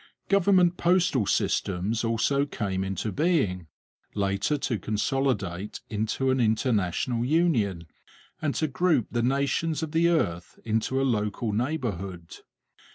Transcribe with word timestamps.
Government 0.29 0.77
postal 0.77 1.27
systems 1.27 2.03
also 2.03 2.47
came 2.47 2.83
into 2.83 3.11
being, 3.11 3.67
later 4.15 4.57
to 4.57 4.79
consolidate 4.79 5.81
into 5.91 6.31
an 6.31 6.39
international 6.39 7.23
union 7.23 7.85
and 8.41 8.55
to 8.55 8.65
group 8.67 9.05
the 9.11 9.21
nations 9.21 9.83
of 9.83 9.91
the 9.91 10.09
earth 10.09 10.57
into 10.65 10.99
a 10.99 11.03
local 11.05 11.53
neighbourhood. 11.53 12.37